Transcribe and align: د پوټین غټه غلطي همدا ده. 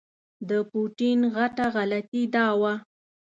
د 0.49 0.51
پوټین 0.69 1.19
غټه 1.35 1.65
غلطي 1.75 2.23
همدا 2.25 2.47
ده. 2.61 2.73